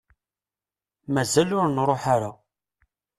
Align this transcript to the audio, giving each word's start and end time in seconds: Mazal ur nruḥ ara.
Mazal 1.13 1.49
ur 1.59 1.67
nruḥ 1.69 2.03
ara. 2.15 2.31